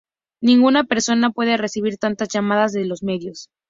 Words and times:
Ninguna 0.41 0.85
persona 0.85 1.29
puede 1.29 1.57
recibir 1.57 1.99
tantas 1.99 2.29
llamadas 2.29 2.73
de 2.73 2.85
los 2.85 3.03
medios". 3.03 3.49